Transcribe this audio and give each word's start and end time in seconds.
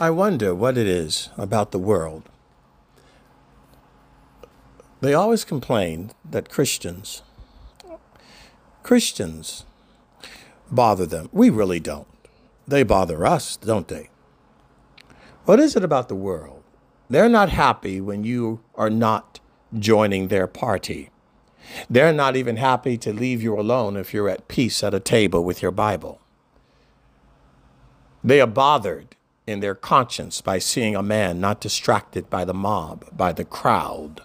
I 0.00 0.10
wonder 0.10 0.54
what 0.54 0.78
it 0.78 0.86
is 0.86 1.30
about 1.36 1.72
the 1.72 1.78
world. 1.78 2.22
They 5.00 5.12
always 5.12 5.44
complain 5.44 6.12
that 6.24 6.48
Christians, 6.48 7.22
Christians 8.84 9.64
bother 10.70 11.04
them. 11.04 11.28
We 11.32 11.50
really 11.50 11.80
don't. 11.80 12.06
They 12.68 12.84
bother 12.84 13.26
us, 13.26 13.56
don't 13.56 13.88
they? 13.88 14.10
What 15.46 15.58
is 15.58 15.74
it 15.74 15.82
about 15.82 16.08
the 16.08 16.14
world? 16.14 16.62
They're 17.10 17.28
not 17.28 17.48
happy 17.48 18.00
when 18.00 18.22
you 18.22 18.60
are 18.76 18.90
not 18.90 19.40
joining 19.76 20.28
their 20.28 20.46
party. 20.46 21.10
They're 21.90 22.12
not 22.12 22.36
even 22.36 22.54
happy 22.54 22.98
to 22.98 23.12
leave 23.12 23.42
you 23.42 23.58
alone 23.58 23.96
if 23.96 24.14
you're 24.14 24.28
at 24.28 24.46
peace 24.46 24.84
at 24.84 24.94
a 24.94 25.00
table 25.00 25.42
with 25.42 25.60
your 25.60 25.72
Bible. 25.72 26.20
They 28.22 28.40
are 28.40 28.46
bothered 28.46 29.16
in 29.48 29.60
their 29.60 29.74
conscience 29.74 30.40
by 30.40 30.58
seeing 30.58 30.94
a 30.94 31.02
man 31.02 31.40
not 31.40 31.60
distracted 31.60 32.28
by 32.28 32.44
the 32.44 32.54
mob, 32.54 33.04
by 33.16 33.32
the 33.32 33.44
crowd. 33.44 34.20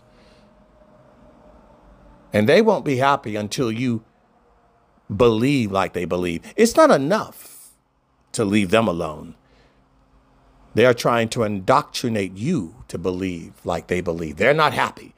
And 2.33 2.49
they 2.49 2.61
won't 2.61 2.85
be 2.85 2.97
happy 2.97 3.35
until 3.35 3.71
you 3.71 4.03
believe 5.15 5.71
like 5.71 5.93
they 5.93 6.05
believe. 6.05 6.41
It's 6.55 6.75
not 6.75 6.91
enough 6.91 7.71
to 8.33 8.43
leave 8.43 8.71
them 8.71 8.87
alone. 8.87 9.35
They 10.73 10.85
are 10.85 10.93
trying 10.93 11.29
to 11.29 11.43
indoctrinate 11.43 12.35
you 12.35 12.75
to 12.87 12.97
believe 12.97 13.53
like 13.63 13.87
they 13.87 14.01
believe. 14.01 14.37
They're 14.37 14.53
not 14.53 14.73
happy. 14.73 15.13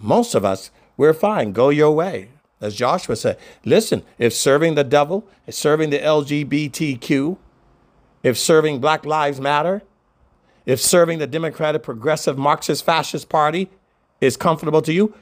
Most 0.00 0.34
of 0.34 0.44
us, 0.44 0.70
we're 0.96 1.12
fine. 1.12 1.52
Go 1.52 1.68
your 1.68 1.92
way. 1.92 2.30
As 2.60 2.74
Joshua 2.74 3.16
said, 3.16 3.38
listen, 3.66 4.02
if 4.18 4.32
serving 4.32 4.74
the 4.74 4.84
devil, 4.84 5.28
serving 5.50 5.90
the 5.90 5.98
LGBTQ, 5.98 7.36
if 8.26 8.36
serving 8.36 8.80
Black 8.80 9.06
Lives 9.06 9.40
Matter, 9.40 9.82
if 10.64 10.80
serving 10.80 11.20
the 11.20 11.28
Democratic 11.28 11.84
Progressive 11.84 12.36
Marxist 12.36 12.84
Fascist 12.84 13.28
Party 13.28 13.70
is 14.20 14.36
comfortable 14.36 14.82
to 14.82 14.92
you, 14.92 15.14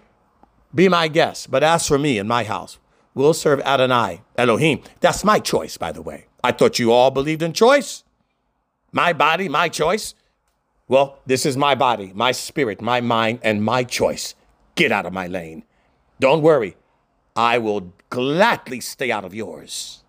be 0.75 0.89
my 0.89 1.09
guest. 1.09 1.51
But 1.51 1.63
as 1.63 1.87
for 1.87 1.99
me 1.99 2.19
and 2.19 2.27
my 2.27 2.45
house, 2.45 2.79
we'll 3.13 3.35
serve 3.35 3.61
Adonai, 3.61 4.23
Elohim. 4.39 4.81
That's 5.01 5.23
my 5.23 5.39
choice, 5.39 5.77
by 5.77 5.93
the 5.93 6.01
way. 6.01 6.29
I 6.43 6.53
thought 6.53 6.79
you 6.79 6.93
all 6.93 7.11
believed 7.11 7.43
in 7.43 7.53
choice. 7.53 8.05
My 8.91 9.13
body, 9.13 9.51
my 9.51 9.69
choice. 9.69 10.15
Well, 10.89 11.19
this 11.27 11.45
is 11.45 11.59
my 11.59 11.75
body, 11.75 12.11
my 12.15 12.33
spirit, 12.33 12.81
my 12.81 13.03
mind, 13.03 13.41
and 13.43 13.63
my 13.63 13.85
choice. 13.85 14.35
Get 14.77 14.93
out 14.93 15.05
of 15.05 15.13
my 15.13 15.27
lane. 15.27 15.65
Don't 16.21 16.41
worry. 16.41 16.75
I 17.37 17.59
will 17.59 17.93
gladly 18.09 18.81
stay 18.81 19.11
out 19.11 19.27
of 19.27 19.35
yours. 19.35 20.03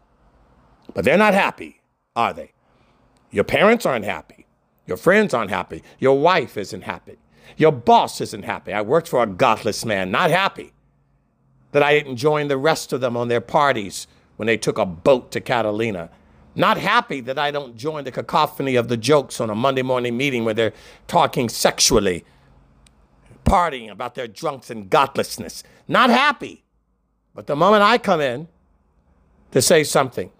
But 0.94 1.04
they're 1.04 1.18
not 1.18 1.34
happy, 1.34 1.82
are 2.16 2.32
they? 2.32 2.54
Your 3.36 3.44
parents 3.44 3.86
aren't 3.86 4.06
happy. 4.06 4.46
Your 4.88 4.96
friends 4.96 5.34
aren't 5.34 5.50
happy. 5.52 5.84
Your 6.00 6.18
wife 6.18 6.56
isn't 6.56 6.84
happy. 6.84 7.18
Your 7.58 7.74
boss 7.74 8.22
isn't 8.22 8.46
happy. 8.46 8.72
I 8.72 8.80
worked 8.80 9.10
for 9.10 9.22
a 9.22 9.28
godless 9.28 9.84
man, 9.84 10.10
not 10.10 10.32
happy 10.32 10.72
that 11.74 11.84
I 11.84 11.92
didn't 12.00 12.16
join 12.16 12.48
the 12.48 12.56
rest 12.56 12.94
of 12.94 13.02
them 13.02 13.18
on 13.18 13.28
their 13.28 13.42
parties 13.42 14.08
when 14.38 14.48
they 14.48 14.56
took 14.56 14.78
a 14.78 14.86
boat 14.86 15.34
to 15.34 15.42
Catalina. 15.42 16.10
Not 16.56 16.78
happy 16.78 17.20
that 17.20 17.38
I 17.38 17.52
don't 17.52 17.76
join 17.76 18.06
the 18.06 18.12
cacophony 18.12 18.78
of 18.78 18.88
the 18.88 18.96
jokes 18.96 19.42
on 19.42 19.50
a 19.50 19.56
Monday 19.56 19.82
morning 19.82 20.16
meeting 20.16 20.46
where 20.46 20.54
they're 20.54 20.74
talking 21.08 21.50
sexually, 21.50 22.24
partying 23.44 23.92
about 23.92 24.16
their 24.16 24.30
drunks 24.30 24.70
and 24.70 24.90
godlessness. 24.90 25.62
Not 25.90 26.10
happy. 26.10 26.64
But 27.34 27.48
the 27.48 27.58
moment 27.58 27.84
I 27.84 27.98
come 27.98 28.22
in 28.22 28.48
to 29.52 29.62
say 29.62 29.84
something, 29.84 30.32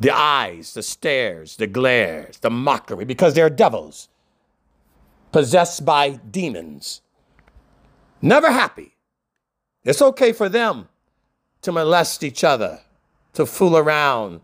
the 0.00 0.10
eyes, 0.10 0.74
the 0.74 0.82
stares, 0.82 1.56
the 1.56 1.66
glares, 1.66 2.38
the 2.38 2.50
mockery, 2.50 3.04
because 3.04 3.34
they're 3.34 3.50
devils 3.50 4.08
possessed 5.32 5.84
by 5.84 6.10
demons. 6.10 7.02
Never 8.22 8.50
happy. 8.50 8.96
It's 9.84 10.02
okay 10.02 10.32
for 10.32 10.48
them 10.48 10.88
to 11.62 11.72
molest 11.72 12.22
each 12.22 12.44
other, 12.44 12.80
to 13.34 13.46
fool 13.46 13.76
around. 13.76 14.40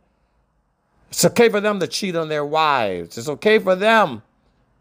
It's 1.11 1.25
okay 1.25 1.49
for 1.49 1.61
them 1.61 1.81
to 1.81 1.87
cheat 1.87 2.17
on 2.17 2.29
their 2.29 2.45
wives. 2.45 3.17
It's 3.19 3.29
okay 3.29 3.59
for 3.59 3.75
them 3.75 4.23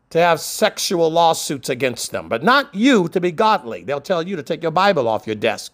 to 0.10 0.20
have 0.20 0.40
sexual 0.40 1.10
lawsuits 1.10 1.70
against 1.70 2.12
them, 2.12 2.30
but 2.30 2.44
not 2.44 2.74
you 2.74 3.08
to 3.10 3.20
be 3.20 3.32
godly. 3.32 3.84
They'll 3.84 4.02
tell 4.02 4.28
you 4.28 4.36
to 4.36 4.44
take 4.44 4.62
your 4.62 4.72
Bible 4.72 5.08
off 5.08 5.26
your 5.26 5.36
desk. 5.36 5.72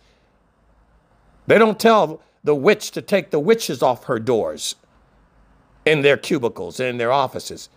They 1.48 1.58
don't 1.58 1.80
tell 1.80 2.22
the 2.44 2.56
witch 2.56 2.92
to 2.92 3.02
take 3.02 3.32
the 3.32 3.40
witches 3.40 3.82
off 3.82 4.06
her 4.06 4.20
doors 4.20 4.76
in 5.90 6.02
their 6.02 6.18
cubicles, 6.18 6.80
in 6.80 6.98
their 6.98 7.12
offices. 7.12 7.70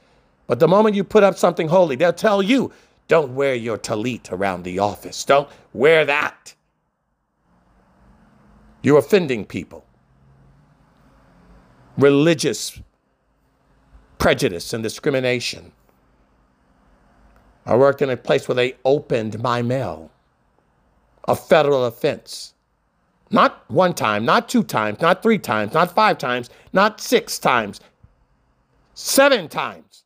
But 0.46 0.58
the 0.58 0.68
moment 0.68 0.94
you 0.94 1.04
put 1.04 1.22
up 1.22 1.38
something 1.38 1.68
holy, 1.68 1.96
they'll 1.96 2.12
tell 2.12 2.42
you, 2.42 2.70
don't 3.08 3.34
wear 3.34 3.54
your 3.54 3.78
talit 3.78 4.30
around 4.30 4.64
the 4.64 4.78
office. 4.78 5.24
Don't 5.24 5.48
wear 5.72 6.04
that. 6.04 6.54
You're 8.82 8.98
offending 8.98 9.44
people. 9.44 9.84
Religious 11.96 12.80
prejudice 14.18 14.72
and 14.72 14.82
discrimination. 14.82 15.72
I 17.64 17.76
worked 17.76 18.02
in 18.02 18.10
a 18.10 18.16
place 18.16 18.48
where 18.48 18.56
they 18.56 18.76
opened 18.84 19.40
my 19.40 19.62
mail. 19.62 20.10
A 21.28 21.36
federal 21.36 21.84
offense. 21.84 22.54
Not 23.30 23.64
one 23.70 23.94
time, 23.94 24.24
not 24.24 24.48
two 24.48 24.62
times, 24.62 25.00
not 25.00 25.22
three 25.22 25.38
times, 25.38 25.72
not 25.72 25.94
five 25.94 26.18
times, 26.18 26.50
not 26.72 27.00
six 27.00 27.38
times, 27.38 27.80
Seven 28.94 29.48
times. 29.48 30.04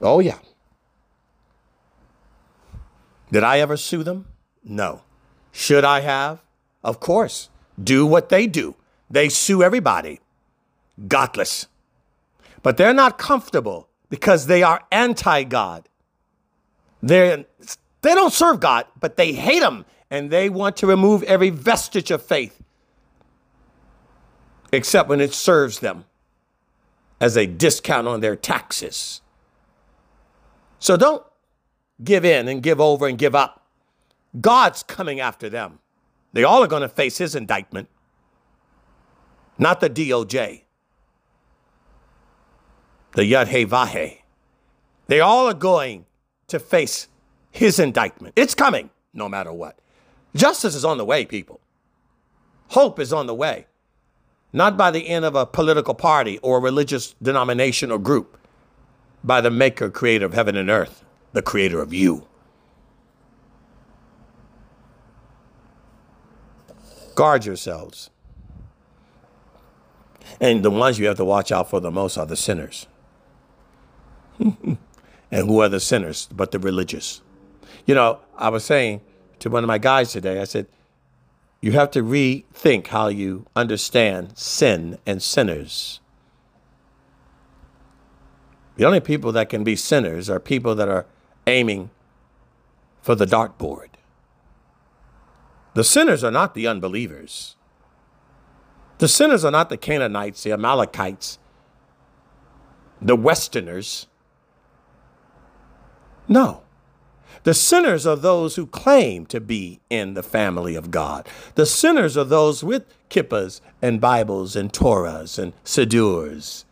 Oh, 0.00 0.20
yeah. 0.20 0.38
Did 3.30 3.42
I 3.42 3.60
ever 3.60 3.76
sue 3.76 4.02
them? 4.02 4.26
No. 4.62 5.02
Should 5.52 5.84
I 5.84 6.00
have? 6.00 6.42
Of 6.82 7.00
course. 7.00 7.50
Do 7.82 8.06
what 8.06 8.28
they 8.28 8.46
do. 8.46 8.76
They 9.10 9.28
sue 9.28 9.62
everybody. 9.62 10.20
Godless. 11.08 11.66
But 12.62 12.76
they're 12.76 12.94
not 12.94 13.18
comfortable 13.18 13.88
because 14.08 14.46
they 14.46 14.62
are 14.62 14.82
anti 14.90 15.44
God. 15.44 15.88
They 17.02 17.44
don't 18.02 18.32
serve 18.32 18.60
God, 18.60 18.86
but 18.98 19.16
they 19.16 19.32
hate 19.32 19.62
Him 19.62 19.84
and 20.10 20.30
they 20.30 20.48
want 20.48 20.76
to 20.78 20.86
remove 20.86 21.22
every 21.24 21.50
vestige 21.50 22.10
of 22.10 22.22
faith 22.22 22.62
except 24.74 25.08
when 25.08 25.20
it 25.20 25.32
serves 25.32 25.80
them 25.80 26.04
as 27.20 27.36
a 27.36 27.46
discount 27.46 28.06
on 28.06 28.20
their 28.20 28.36
taxes. 28.36 29.22
So 30.78 30.96
don't 30.96 31.24
give 32.02 32.24
in 32.24 32.48
and 32.48 32.62
give 32.62 32.80
over 32.80 33.06
and 33.06 33.16
give 33.16 33.34
up. 33.34 33.66
God's 34.40 34.82
coming 34.82 35.20
after 35.20 35.48
them. 35.48 35.78
They 36.32 36.44
all 36.44 36.62
are 36.62 36.66
going 36.66 36.82
to 36.82 36.88
face 36.88 37.18
his 37.18 37.34
indictment, 37.34 37.88
not 39.56 39.80
the 39.80 39.88
DOJ, 39.88 40.62
the 43.12 43.22
Yud 43.22 43.46
He 43.46 43.64
Vahe. 43.64 44.18
They 45.06 45.20
all 45.20 45.46
are 45.46 45.54
going 45.54 46.06
to 46.48 46.58
face 46.58 47.08
his 47.50 47.78
indictment. 47.78 48.34
It's 48.36 48.54
coming 48.54 48.90
no 49.12 49.28
matter 49.28 49.52
what. 49.52 49.78
Justice 50.34 50.74
is 50.74 50.84
on 50.84 50.98
the 50.98 51.04
way, 51.04 51.24
people. 51.24 51.60
Hope 52.68 52.98
is 52.98 53.12
on 53.12 53.26
the 53.26 53.34
way 53.34 53.66
not 54.54 54.76
by 54.76 54.88
the 54.88 55.08
end 55.08 55.24
of 55.24 55.34
a 55.34 55.44
political 55.44 55.94
party 55.94 56.38
or 56.38 56.58
a 56.58 56.60
religious 56.60 57.16
denomination 57.20 57.90
or 57.90 57.98
group, 57.98 58.38
by 59.24 59.40
the 59.40 59.50
maker, 59.50 59.90
creator 59.90 60.24
of 60.24 60.32
heaven 60.32 60.56
and 60.56 60.70
earth, 60.70 61.04
the 61.32 61.42
creator 61.42 61.82
of 61.82 61.92
you. 61.92 62.24
Guard 67.16 67.44
yourselves. 67.44 68.10
And 70.40 70.64
the 70.64 70.70
ones 70.70 71.00
you 71.00 71.06
have 71.08 71.16
to 71.16 71.24
watch 71.24 71.50
out 71.50 71.68
for 71.68 71.80
the 71.80 71.90
most 71.90 72.16
are 72.16 72.26
the 72.26 72.36
sinners. 72.36 72.86
and 74.38 74.78
who 75.30 75.60
are 75.60 75.68
the 75.68 75.80
sinners 75.80 76.28
but 76.32 76.52
the 76.52 76.60
religious? 76.60 77.22
You 77.86 77.96
know, 77.96 78.20
I 78.36 78.50
was 78.50 78.64
saying 78.64 79.00
to 79.40 79.50
one 79.50 79.64
of 79.64 79.68
my 79.68 79.78
guys 79.78 80.12
today, 80.12 80.40
I 80.40 80.44
said, 80.44 80.68
you 81.64 81.72
have 81.72 81.90
to 81.90 82.02
rethink 82.02 82.88
how 82.88 83.08
you 83.08 83.46
understand 83.56 84.36
sin 84.36 84.98
and 85.06 85.22
sinners. 85.22 85.98
The 88.76 88.84
only 88.84 89.00
people 89.00 89.32
that 89.32 89.48
can 89.48 89.64
be 89.64 89.74
sinners 89.74 90.28
are 90.28 90.38
people 90.38 90.74
that 90.74 90.90
are 90.90 91.06
aiming 91.46 91.88
for 93.00 93.14
the 93.14 93.24
dartboard. 93.24 93.88
The 95.72 95.84
sinners 95.84 96.22
are 96.22 96.30
not 96.30 96.54
the 96.54 96.66
unbelievers. 96.66 97.56
The 98.98 99.08
sinners 99.08 99.42
are 99.42 99.50
not 99.50 99.70
the 99.70 99.78
Canaanites, 99.78 100.42
the 100.42 100.52
Amalekites, 100.52 101.38
the 103.00 103.16
Westerners. 103.16 104.06
No. 106.28 106.63
The 107.42 107.54
sinners 107.54 108.06
are 108.06 108.16
those 108.16 108.56
who 108.56 108.66
claim 108.66 109.26
to 109.26 109.40
be 109.40 109.80
in 109.90 110.14
the 110.14 110.22
family 110.22 110.74
of 110.74 110.90
God. 110.90 111.28
The 111.56 111.66
sinners 111.66 112.16
are 112.16 112.24
those 112.24 112.64
with 112.64 112.86
kippas 113.10 113.60
and 113.82 114.00
Bibles 114.00 114.56
and 114.56 114.72
Torahs 114.72 115.38
and 115.38 115.52
Sidurs, 115.64 116.64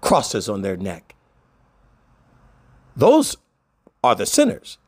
crosses 0.00 0.48
on 0.48 0.62
their 0.62 0.76
neck. 0.76 1.14
Those 2.96 3.36
are 4.02 4.14
the 4.14 4.26
sinners. 4.26 4.78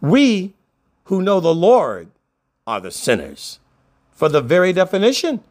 We 0.00 0.54
who 1.04 1.20
know 1.20 1.40
the 1.40 1.54
Lord 1.54 2.08
are 2.66 2.80
the 2.80 2.90
sinners. 2.90 3.58
For 4.12 4.28
the 4.28 4.40
very 4.40 4.72
definition 4.72 5.42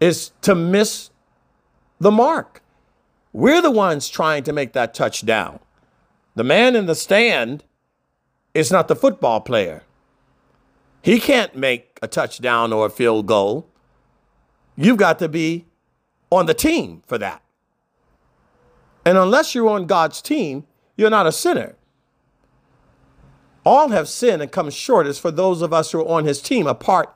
is 0.00 0.32
to 0.42 0.54
miss 0.54 1.10
the 2.00 2.10
mark. 2.10 2.62
We're 3.32 3.62
the 3.62 3.70
ones 3.70 4.08
trying 4.08 4.42
to 4.44 4.52
make 4.52 4.72
that 4.72 4.94
touchdown. 4.94 5.60
The 6.34 6.44
man 6.44 6.76
in 6.76 6.86
the 6.86 6.94
stand 6.94 7.64
is 8.54 8.70
not 8.70 8.88
the 8.88 8.96
football 8.96 9.40
player. 9.40 9.82
He 11.02 11.18
can't 11.18 11.56
make 11.56 11.98
a 12.00 12.08
touchdown 12.08 12.72
or 12.72 12.86
a 12.86 12.90
field 12.90 13.26
goal. 13.26 13.66
You've 14.76 14.96
got 14.96 15.18
to 15.18 15.28
be 15.28 15.66
on 16.30 16.46
the 16.46 16.54
team 16.54 17.02
for 17.06 17.18
that. 17.18 17.42
And 19.04 19.18
unless 19.18 19.54
you're 19.54 19.68
on 19.68 19.86
God's 19.86 20.22
team, 20.22 20.64
you're 20.96 21.10
not 21.10 21.26
a 21.26 21.32
sinner. 21.32 21.74
All 23.64 23.88
have 23.88 24.08
sinned 24.08 24.42
and 24.42 24.50
come 24.50 24.70
short 24.70 25.06
as 25.06 25.18
for 25.18 25.30
those 25.30 25.62
of 25.62 25.72
us 25.72 25.92
who 25.92 26.00
are 26.00 26.08
on 26.08 26.24
his 26.24 26.40
team, 26.40 26.66
a 26.66 26.74
part 26.74 27.14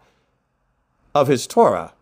of 1.15 1.29
his 1.29 1.47
Torah. 1.47 1.93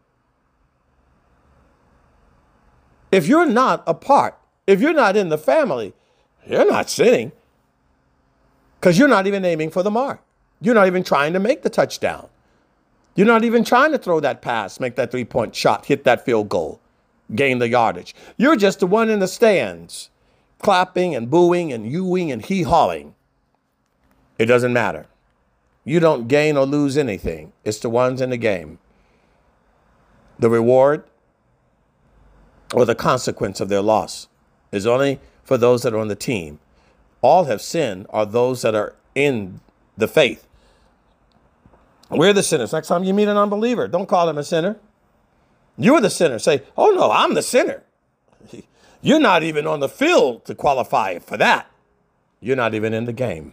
If 3.12 3.28
you're 3.28 3.46
not 3.46 3.84
a 3.87 3.94
part, 3.94 4.37
if 4.66 4.81
you're 4.81 4.93
not 4.93 5.16
in 5.16 5.28
the 5.28 5.38
family, 5.38 5.94
you're 6.46 6.70
not 6.70 6.91
sinning 6.91 7.32
because 8.81 8.99
you're 8.99 9.08
not 9.08 9.26
even 9.26 9.44
aiming 9.44 9.70
for 9.70 9.82
the 9.82 9.91
mark. 9.91 10.20
You're 10.61 10.75
not 10.75 10.87
even 10.87 11.05
trying 11.05 11.32
to 11.32 11.41
make 11.41 11.62
the 11.62 11.70
touchdown. 11.70 12.29
You're 13.14 13.26
not 13.26 13.44
even 13.44 13.64
trying 13.64 13.93
to 13.93 13.99
throw 13.99 14.20
that 14.20 14.43
pass, 14.43 14.81
make 14.81 14.96
that 14.96 15.11
three 15.11 15.25
point 15.25 15.55
shot, 15.55 15.87
hit 15.87 16.05
that 16.05 16.25
field 16.25 16.49
goal, 16.49 16.81
gain 17.35 17.58
the 17.58 17.69
yardage. 17.69 18.14
You're 18.37 18.56
just 18.56 18.81
the 18.81 18.87
one 18.87 19.08
in 19.08 19.20
the 19.20 19.29
stands, 19.29 20.11
clapping 20.58 21.14
and 21.14 21.31
booing 21.31 21.73
and 21.73 21.87
hewing 21.87 22.32
and 22.32 22.44
hee 22.44 22.62
hawing. 22.62 23.14
It 24.38 24.47
doesn't 24.47 24.73
matter. 24.73 25.06
You 25.85 26.00
don't 26.00 26.29
gain 26.29 26.56
or 26.56 26.67
lose 26.67 26.97
anything. 26.97 27.52
It's 27.62 27.79
the 27.79 27.90
ones 27.90 28.20
in 28.20 28.31
the 28.31 28.37
game. 28.37 28.79
The 30.38 30.50
reward 30.50 31.05
or 32.75 32.85
the 32.85 32.94
consequence 32.94 33.61
of 33.61 33.69
their 33.69 33.82
loss 33.82 34.29
is 34.73 34.87
only 34.87 35.20
for 35.44 35.56
those 35.56 35.82
that 35.82 35.93
are 35.93 35.99
on 35.99 36.08
the 36.08 36.17
team. 36.17 36.58
All 37.20 37.44
have 37.44 37.61
sinned 37.61 38.06
are 38.11 38.26
those 38.26 38.62
that 38.62 38.75
are 38.75 38.94
in 39.14 39.61
the 39.96 40.08
faith. 40.08 40.46
We're 42.11 42.32
the 42.32 42.43
sinners. 42.43 42.73
Next 42.73 42.88
time 42.88 43.05
you 43.05 43.14
meet 43.14 43.29
an 43.29 43.37
unbeliever, 43.37 43.88
don't 43.88 44.08
call 44.08 44.29
him 44.29 44.38
a 44.38 44.44
sinner. 44.44 44.76
You're 45.76 46.00
the 46.00 46.11
sinner. 46.11 46.38
Say, 46.38 46.62
oh 46.76 46.91
no, 46.91 47.11
I'm 47.11 47.35
the 47.35 47.43
sinner. 47.43 47.82
You're 49.02 49.20
not 49.20 49.43
even 49.43 49.67
on 49.67 49.81
the 49.81 49.88
field 49.88 50.44
to 50.46 50.55
qualify 50.55 51.19
for 51.19 51.37
that. 51.37 51.70
You're 52.40 52.56
not 52.56 52.75
even 52.75 52.94
in 52.94 53.05
the 53.05 53.12
game. 53.12 53.52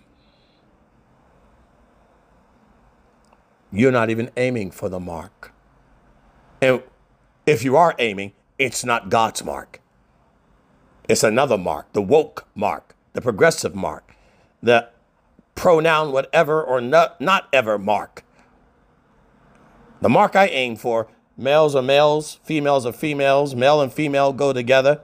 You're 3.71 3.91
not 3.91 4.09
even 4.09 4.31
aiming 4.37 4.71
for 4.71 4.89
the 4.89 4.99
mark. 4.99 5.53
And 6.61 6.83
if 7.45 7.63
you 7.63 7.75
are 7.75 7.95
aiming, 7.99 8.33
it's 8.59 8.85
not 8.85 9.09
God's 9.09 9.44
mark. 9.44 9.81
It's 11.11 11.23
another 11.23 11.57
mark, 11.57 11.91
the 11.91 12.01
woke 12.01 12.47
mark, 12.55 12.95
the 13.11 13.19
progressive 13.19 13.75
mark, 13.75 14.15
the 14.63 14.87
pronoun 15.55 16.13
whatever 16.13 16.63
or 16.63 16.79
not, 16.79 17.19
not 17.19 17.49
ever 17.51 17.77
mark. 17.77 18.23
The 19.99 20.07
mark 20.07 20.37
I 20.37 20.47
aim 20.47 20.77
for, 20.77 21.09
males 21.35 21.75
are 21.75 21.81
males, 21.81 22.39
females 22.45 22.85
are 22.85 22.93
females, 22.93 23.53
male 23.53 23.81
and 23.81 23.91
female 23.91 24.31
go 24.31 24.53
together. 24.53 25.01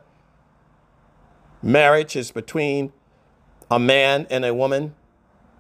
Marriage 1.62 2.16
is 2.16 2.32
between 2.32 2.94
a 3.70 3.78
man 3.78 4.28
and 4.30 4.46
a 4.46 4.54
woman. 4.54 4.96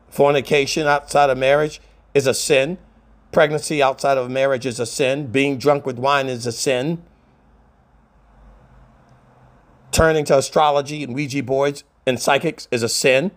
Fornication 0.07 0.88
outside 0.88 1.29
of 1.29 1.38
marriage 1.38 1.81
is 2.13 2.25
a 2.25 2.33
sin. 2.33 2.77
Pregnancy 3.33 3.83
outside 3.83 4.17
of 4.17 4.31
marriage 4.31 4.65
is 4.65 4.79
a 4.79 4.85
sin. 4.85 5.27
Being 5.27 5.57
drunk 5.57 5.85
with 5.85 5.99
wine 5.99 6.27
is 6.27 6.47
a 6.47 6.53
sin 6.53 7.03
turning 9.97 10.23
to 10.23 10.38
astrology 10.38 11.03
and 11.03 11.15
Ouija 11.15 11.41
boards 11.41 11.83
and 12.05 12.21
psychics 12.21 12.67
is 12.69 12.83
a 12.83 12.89
sin, 12.89 13.31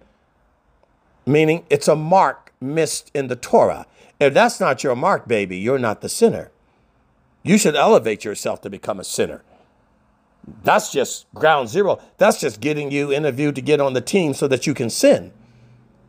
meaning 1.25 1.65
it's 1.71 1.89
a 1.89 1.97
mark 1.97 2.53
missed 2.61 3.11
in 3.15 3.29
the 3.29 3.37
Torah. 3.37 3.87
If 4.21 4.35
that's 4.35 4.61
not 4.61 4.85
your 4.85 4.95
mark, 4.95 5.27
baby, 5.27 5.57
you're 5.57 5.79
not 5.79 6.03
the 6.03 6.09
sinner. 6.11 6.51
You 7.43 7.57
should 7.57 7.77
elevate 7.77 8.27
yourself 8.27 8.61
to 8.61 8.69
become 8.69 9.01
a 9.01 9.05
sinner. 9.05 9.43
That's 10.63 10.93
just 10.93 11.33
ground 11.33 11.71
zero. 11.71 11.99
That's 12.19 12.39
just 12.39 12.61
getting 12.61 12.91
you 12.91 13.11
interviewed 13.11 13.55
to 13.55 13.63
get 13.63 13.81
on 13.81 13.95
the 13.95 14.03
team 14.03 14.35
so 14.35 14.47
that 14.49 14.67
you 14.67 14.75
can 14.75 14.91
sin. 14.91 15.33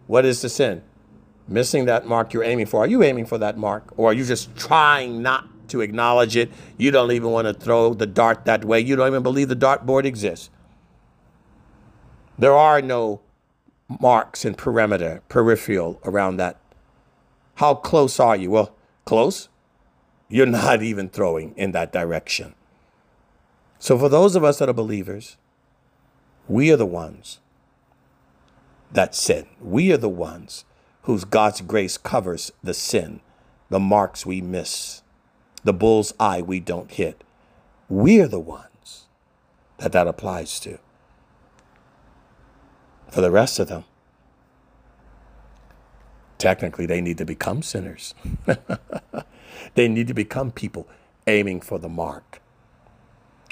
What 0.08 0.26
is 0.26 0.42
the 0.42 0.50
sin? 0.50 0.84
Missing 1.48 1.86
that 1.86 2.06
mark 2.06 2.34
you're 2.34 2.44
aiming 2.44 2.66
for. 2.66 2.84
Are 2.84 2.88
you 2.88 3.04
aiming 3.04 3.26
for 3.26 3.38
that 3.38 3.58
mark? 3.58 3.94
Or 3.96 4.10
are 4.10 4.14
you 4.14 4.26
just 4.26 4.54
trying 4.58 5.22
not 5.22 5.48
to 5.72 5.82
acknowledge 5.82 6.36
it. 6.36 6.52
You 6.78 6.92
don't 6.92 7.12
even 7.12 7.32
want 7.32 7.48
to 7.48 7.54
throw 7.54 7.94
the 7.94 8.08
dart 8.08 8.46
that 8.46 8.64
way. 8.64 8.80
You 8.80 8.96
don't 8.96 9.08
even 9.08 9.24
believe 9.24 9.50
the 9.50 9.56
dartboard 9.56 10.06
exists. 10.06 10.50
There 12.38 12.56
are 12.56 12.82
no 12.82 13.22
marks 14.00 14.46
and 14.46 14.58
perimeter, 14.58 15.22
peripheral 15.30 16.00
around 16.06 16.38
that. 16.38 16.60
How 17.56 17.76
close 17.76 18.20
are 18.20 18.36
you? 18.36 18.52
Well, 18.52 18.76
close. 19.06 19.50
You're 20.30 20.46
not 20.46 20.82
even 20.84 21.10
throwing 21.10 21.54
in 21.58 21.72
that 21.74 21.92
direction. 21.92 22.56
So, 23.80 23.98
for 23.98 24.10
those 24.10 24.36
of 24.36 24.44
us 24.44 24.60
that 24.60 24.70
are 24.70 24.74
believers, 24.74 25.38
we 26.48 26.72
are 26.72 26.78
the 26.78 26.86
ones 26.86 27.40
that 28.92 29.16
sin. 29.16 29.48
We 29.60 29.92
are 29.92 29.98
the 29.98 30.10
ones 30.10 30.66
whose 31.04 31.24
God's 31.24 31.62
grace 31.62 31.98
covers 31.98 32.52
the 32.64 32.74
sin, 32.74 33.22
the 33.70 33.80
marks 33.80 34.26
we 34.26 34.42
miss 34.42 35.01
the 35.64 35.74
bull's 35.74 36.14
eye 36.20 36.42
we 36.42 36.60
don't 36.60 36.92
hit. 36.92 37.24
We're 37.90 38.28
the 38.28 38.40
ones 38.40 39.06
that 39.78 39.92
that 39.92 40.08
applies 40.08 40.60
to. 40.62 40.80
For 43.10 43.22
the 43.22 43.32
rest 43.32 43.60
of 43.60 43.68
them, 43.68 43.84
technically, 46.38 46.86
they 46.86 47.02
need 47.02 47.18
to 47.18 47.26
become 47.26 47.62
sinners. 47.62 48.16
they 49.76 49.88
need 49.88 50.08
to 50.08 50.14
become 50.14 50.52
people 50.52 50.88
aiming 51.28 51.62
for 51.62 51.78
the 51.78 51.90
mark 51.90 52.42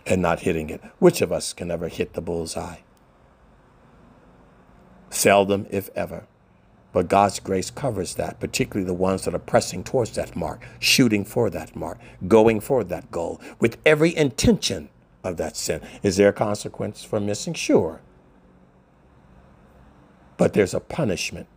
and 0.06 0.21
not 0.21 0.41
hitting 0.41 0.69
it. 0.69 0.81
Which 1.00 1.21
of 1.21 1.31
us 1.31 1.54
can 1.54 1.69
ever 1.69 1.89
hit 1.89 2.13
the 2.13 2.21
bull's 2.21 2.56
eye? 2.56 2.83
Seldom, 5.09 5.68
if 5.69 5.89
ever. 5.95 6.25
But 6.91 7.07
God's 7.07 7.39
grace 7.39 7.69
covers 7.69 8.15
that, 8.15 8.39
particularly 8.39 8.85
the 8.85 8.93
ones 8.95 9.25
that 9.25 9.35
are 9.35 9.39
pressing 9.39 9.83
towards 9.83 10.11
that 10.11 10.35
mark, 10.35 10.65
shooting 10.79 11.23
for 11.23 11.49
that 11.51 11.75
mark, 11.75 11.99
going 12.27 12.59
for 12.59 12.83
that 12.83 13.11
goal 13.11 13.39
with 13.59 13.77
every 13.85 14.15
intention 14.15 14.89
of 15.23 15.37
that 15.37 15.55
sin. 15.55 15.81
Is 16.01 16.17
there 16.17 16.29
a 16.29 16.33
consequence 16.33 17.03
for 17.03 17.19
missing? 17.19 17.53
Sure. 17.53 18.01
But 20.37 20.53
there's 20.53 20.73
a 20.73 20.79
punishment 20.79 21.47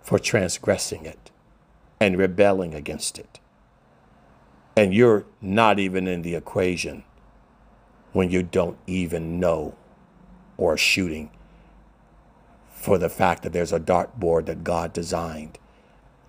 for 0.00 0.18
transgressing 0.18 1.06
it 1.06 1.30
and 2.00 2.18
rebelling 2.18 2.74
against 2.74 3.18
it. 3.18 3.38
And 4.76 4.92
you're 4.92 5.26
not 5.40 5.78
even 5.78 6.08
in 6.08 6.22
the 6.22 6.34
equation 6.34 7.04
when 8.12 8.30
you 8.30 8.42
don't 8.42 8.78
even 8.86 9.38
know 9.38 9.76
or 10.56 10.76
shooting 10.76 11.30
for 12.82 12.98
the 12.98 13.08
fact 13.08 13.44
that 13.44 13.52
there's 13.52 13.72
a 13.72 13.78
dartboard 13.78 14.46
that 14.46 14.64
God 14.64 14.92
designed. 14.92 15.56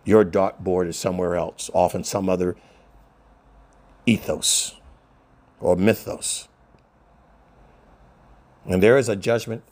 Your 0.06 0.24
dartboard 0.24 0.88
is 0.88 0.96
somewhere 0.96 1.36
else, 1.36 1.72
often 1.74 2.04
some 2.04 2.30
other 2.30 2.56
ethos 4.06 4.76
or 5.60 5.76
mythos. 5.76 6.48
And 8.66 8.84
there 8.84 9.00
is 9.00 9.10
a 9.10 9.16
judgment 9.16 9.64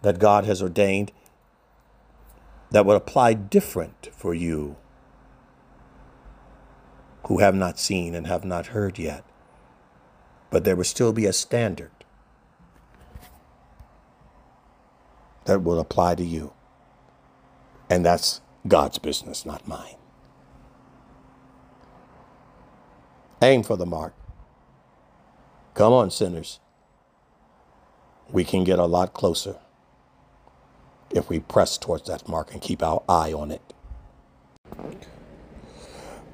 that 0.00 0.18
God 0.18 0.46
has 0.46 0.62
ordained 0.62 1.12
that 2.70 2.86
would 2.86 2.96
apply 2.96 3.34
different 3.34 4.08
for 4.10 4.32
you 4.32 4.76
who 7.26 7.40
have 7.40 7.54
not 7.54 7.78
seen 7.78 8.14
and 8.14 8.26
have 8.26 8.46
not 8.46 8.68
heard 8.68 8.98
yet. 8.98 9.22
But 10.48 10.64
there 10.64 10.76
will 10.76 10.84
still 10.84 11.12
be 11.12 11.26
a 11.26 11.32
standard 11.34 11.90
that 15.44 15.62
will 15.62 15.78
apply 15.78 16.14
to 16.16 16.24
you. 16.24 16.52
And 17.90 18.04
that's 18.04 18.40
God's 18.66 18.98
business, 18.98 19.44
not 19.44 19.68
mine. 19.68 19.96
Aim 23.42 23.62
for 23.62 23.76
the 23.76 23.86
mark. 23.86 24.14
Come 25.74 25.92
on, 25.92 26.10
sinners. 26.10 26.60
We 28.30 28.44
can 28.44 28.64
get 28.64 28.78
a 28.78 28.86
lot 28.86 29.12
closer 29.12 29.56
if 31.10 31.28
we 31.28 31.40
press 31.40 31.76
towards 31.76 32.08
that 32.08 32.28
mark 32.28 32.52
and 32.52 32.62
keep 32.62 32.82
our 32.82 33.02
eye 33.08 33.32
on 33.32 33.50
it. 33.50 33.74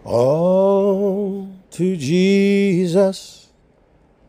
All 0.05 1.53
to 1.73 1.97
Jesus 1.97 3.41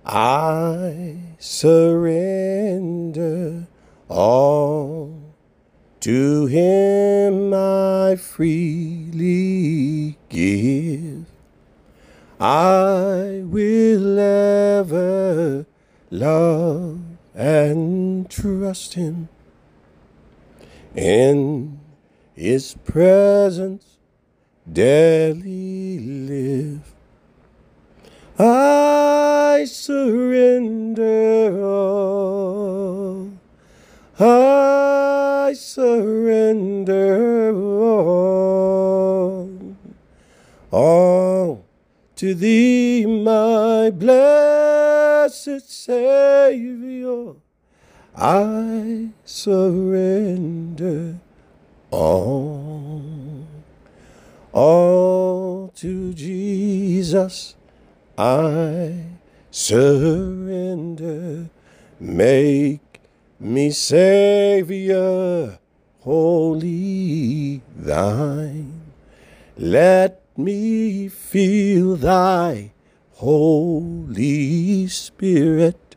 I 0.05 1.17
surrender 1.37 2.47
all. 4.11 5.17
To 6.01 6.45
him 6.47 7.53
I 7.53 8.15
freely 8.15 9.37
give. 10.29 11.25
I 12.39 13.43
will 13.45 14.17
ever 14.19 15.65
love 16.09 16.99
and 17.35 18.27
trust 18.29 18.95
him 18.95 19.29
in 20.95 21.79
his 22.33 22.75
presence 22.83 23.97
daily 24.71 25.99
live. 25.99 26.93
I 28.39 29.65
surrender 29.67 31.63
all. 31.63 33.40
I 34.23 35.53
surrender 35.53 37.55
all. 37.57 39.49
All 40.71 41.65
to 42.17 42.35
thee, 42.35 43.05
my 43.05 43.89
blessed 43.89 45.69
Savior. 45.69 47.33
I 48.15 49.09
surrender 49.25 51.15
all. 51.89 53.01
All 54.53 55.71
to 55.77 56.13
Jesus 56.13 57.55
I 58.17 59.05
surrender. 59.49 61.49
Make 61.99 62.90
me 63.41 63.71
Savior, 63.71 65.57
holy 66.01 67.61
thine. 67.75 68.81
Let 69.57 70.21
me 70.37 71.07
feel 71.07 71.95
thy 71.95 72.71
Holy 73.13 74.85
Spirit, 74.87 75.95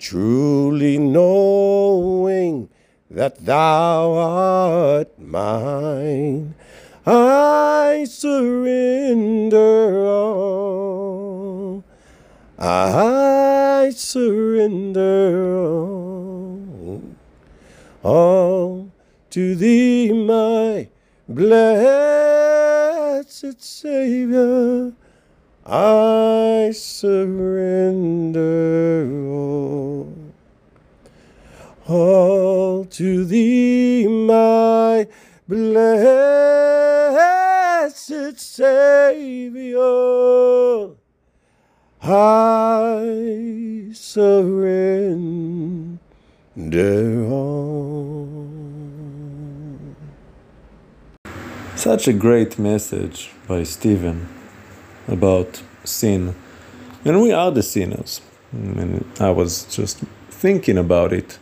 truly 0.00 0.98
knowing 0.98 2.68
that 3.08 3.44
thou 3.44 4.12
art 4.12 5.18
mine. 5.20 6.56
I 7.06 8.06
surrender 8.08 10.04
all. 10.04 11.84
I 12.58 13.92
surrender 13.94 15.56
all. 15.56 16.19
All 18.02 18.90
to 19.28 19.54
thee, 19.54 20.10
my 20.12 20.88
blessed 21.28 21.62
Savior. 23.62 24.94
I 25.66 26.70
surrender 26.74 28.40
all. 29.28 30.14
All 31.86 32.86
to 32.86 33.24
thee, 33.26 34.08
my 34.08 35.06
blessed 35.46 36.40
Savior, 38.40 39.80
I 42.02 43.90
surrender 43.92 44.48
all. 47.28 47.69
Such 51.80 52.06
a 52.06 52.12
great 52.12 52.58
message 52.58 53.30
by 53.48 53.62
Steven 53.62 54.28
about 55.08 55.62
sin. 55.82 56.34
And 57.06 57.22
we 57.22 57.32
are 57.32 57.50
the 57.50 57.62
sinners. 57.62 58.20
And 58.52 59.02
I 59.18 59.30
was 59.30 59.64
just 59.64 59.96
thinking 60.28 60.76
about 60.76 61.14
it. 61.14 61.38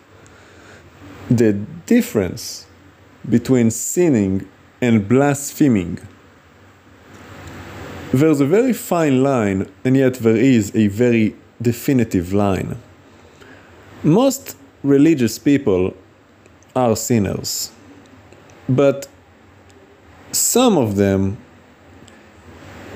The 1.29 1.55
difference 1.87 2.67
between 3.29 3.73
sinning 3.73 4.49
and 4.81 5.09
blaspheming. 5.09 5.99
There's 8.13 8.41
a 8.41 8.47
very 8.47 8.73
fine 8.73 9.25
line, 9.25 9.69
and 9.85 9.97
yet 9.97 10.15
there 10.21 10.37
is 10.37 10.71
a 10.77 10.87
very 10.87 11.35
definitive 11.61 12.33
line. 12.33 12.81
Most 14.05 14.57
religious 14.85 15.37
people 15.37 15.97
are 16.77 16.95
sinners, 16.95 17.73
but 18.69 19.09
some 20.33 20.77
of 20.77 20.97
them 20.97 21.37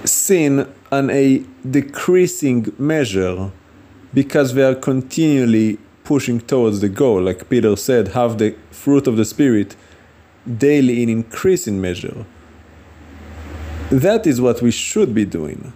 sin 0.04 0.72
on 0.90 1.10
a 1.10 1.44
decreasing 1.68 2.72
measure 2.78 3.50
because 4.12 4.54
they 4.54 4.62
are 4.62 4.74
continually 4.74 5.78
pushing 6.04 6.40
towards 6.40 6.80
the 6.80 6.88
goal. 6.88 7.22
Like 7.22 7.48
Peter 7.48 7.76
said, 7.76 8.08
have 8.08 8.38
the 8.38 8.54
fruit 8.70 9.06
of 9.06 9.16
the 9.16 9.24
Spirit 9.24 9.76
daily 10.58 11.02
in 11.02 11.08
increasing 11.08 11.80
measure. 11.80 12.26
That 13.90 14.26
is 14.26 14.40
what 14.40 14.60
we 14.62 14.70
should 14.70 15.14
be 15.14 15.24
doing. 15.24 15.72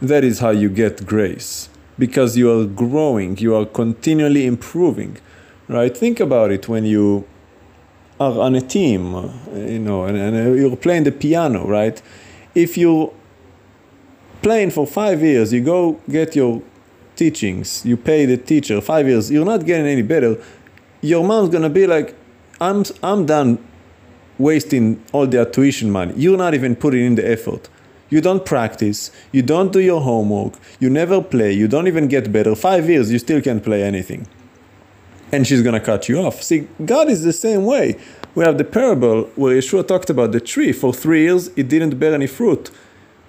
That 0.00 0.24
is 0.24 0.38
how 0.38 0.50
you 0.50 0.68
get 0.68 1.06
grace. 1.06 1.68
Because 1.98 2.36
you 2.36 2.50
are 2.50 2.64
growing, 2.64 3.36
you 3.38 3.54
are 3.54 3.66
continually 3.66 4.46
improving. 4.46 5.18
Right? 5.68 5.94
Think 5.96 6.18
about 6.18 6.50
it 6.50 6.68
when 6.68 6.84
you 6.84 7.26
are 8.20 8.38
on 8.38 8.54
a 8.54 8.60
team, 8.60 9.14
you 9.54 9.78
know, 9.78 10.04
and, 10.04 10.16
and 10.16 10.36
uh, 10.36 10.52
you're 10.52 10.76
playing 10.76 11.04
the 11.04 11.12
piano, 11.12 11.66
right? 11.66 12.00
If 12.54 12.76
you're 12.76 13.12
playing 14.42 14.70
for 14.72 14.86
five 14.86 15.22
years, 15.22 15.54
you 15.54 15.64
go 15.64 15.98
get 16.08 16.36
your 16.36 16.62
teachings, 17.16 17.84
you 17.84 17.96
pay 17.96 18.26
the 18.26 18.36
teacher 18.36 18.80
five 18.82 19.08
years, 19.08 19.30
you're 19.30 19.46
not 19.46 19.64
getting 19.64 19.86
any 19.86 20.02
better. 20.02 20.36
Your 21.00 21.24
mom's 21.24 21.48
gonna 21.48 21.70
be 21.70 21.86
like, 21.86 22.14
I'm, 22.60 22.84
I'm 23.02 23.24
done 23.24 23.58
wasting 24.38 25.02
all 25.12 25.26
their 25.26 25.46
tuition 25.46 25.90
money. 25.90 26.12
You're 26.14 26.36
not 26.36 26.52
even 26.52 26.76
putting 26.76 27.04
in 27.04 27.14
the 27.14 27.26
effort. 27.26 27.70
You 28.10 28.20
don't 28.20 28.44
practice, 28.44 29.10
you 29.32 29.40
don't 29.40 29.72
do 29.72 29.80
your 29.80 30.00
homework, 30.02 30.54
you 30.78 30.90
never 30.90 31.22
play, 31.22 31.52
you 31.52 31.68
don't 31.68 31.86
even 31.86 32.06
get 32.08 32.30
better. 32.30 32.54
Five 32.54 32.90
years, 32.90 33.10
you 33.10 33.18
still 33.18 33.40
can't 33.40 33.62
play 33.62 33.82
anything. 33.82 34.26
And 35.32 35.46
she's 35.46 35.62
gonna 35.62 35.80
cut 35.80 36.08
you 36.08 36.18
off. 36.18 36.42
See, 36.42 36.68
God 36.84 37.08
is 37.08 37.22
the 37.22 37.32
same 37.32 37.64
way. 37.64 37.96
We 38.34 38.44
have 38.44 38.58
the 38.58 38.64
parable 38.64 39.24
where 39.36 39.56
Yeshua 39.56 39.86
talked 39.86 40.10
about 40.10 40.32
the 40.32 40.40
tree. 40.40 40.72
For 40.72 40.92
three 40.92 41.22
years, 41.22 41.48
it 41.56 41.68
didn't 41.68 41.98
bear 41.98 42.14
any 42.14 42.26
fruit. 42.26 42.70